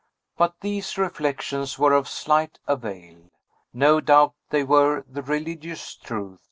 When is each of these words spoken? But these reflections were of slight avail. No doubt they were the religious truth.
But 0.35 0.61
these 0.61 0.97
reflections 0.97 1.77
were 1.77 1.93
of 1.93 2.07
slight 2.09 2.57
avail. 2.67 3.29
No 3.71 3.99
doubt 4.01 4.33
they 4.49 4.63
were 4.63 5.03
the 5.07 5.21
religious 5.21 5.93
truth. 5.93 6.39